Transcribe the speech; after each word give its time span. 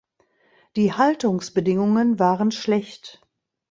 Die 0.77 0.93
Haltungsbedingungen 0.93 2.17
waren 2.17 2.49
schlecht. 2.49 3.21